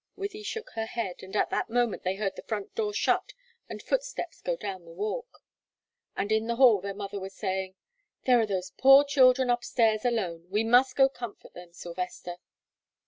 Wythie 0.17 0.43
shook 0.43 0.71
her 0.71 0.87
head, 0.87 1.21
and 1.21 1.35
at 1.35 1.51
that 1.51 1.69
moment 1.69 2.01
they 2.01 2.15
heard 2.15 2.35
the 2.35 2.41
front 2.41 2.73
door 2.73 2.91
shut 2.91 3.33
and 3.69 3.83
footsteps 3.83 4.41
go 4.41 4.55
down 4.55 4.83
the 4.83 4.91
walk. 4.91 5.43
And 6.17 6.31
in 6.31 6.47
the 6.47 6.55
hall 6.55 6.81
their 6.81 6.95
mother 6.95 7.19
was 7.19 7.35
saying: 7.35 7.75
"There 8.25 8.39
are 8.39 8.47
those 8.47 8.71
poor 8.71 9.03
children 9.05 9.51
upstairs 9.51 10.03
alone; 10.03 10.47
we 10.49 10.63
must 10.63 10.95
go 10.95 11.07
comfort 11.07 11.53
them, 11.53 11.71
Sylvester." 11.73 12.37